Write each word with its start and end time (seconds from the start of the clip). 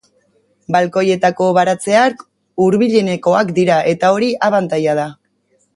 Balkoietako 0.75 1.49
baratzeak 1.57 2.25
hurbilenekoak 2.65 3.55
dira, 3.61 3.79
eta 3.95 4.15
hori 4.17 4.33
abantaila 4.51 5.03
da. 5.05 5.11